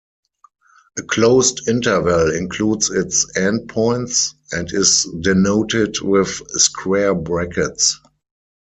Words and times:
A 0.97 1.03
closed 1.03 1.67
interval 1.69 2.33
includes 2.35 2.89
its 2.89 3.31
endpoints, 3.37 4.33
and 4.51 4.67
is 4.73 5.07
denoted 5.21 5.99
with 6.01 6.41
square 6.59 7.13
brackets. 7.13 7.99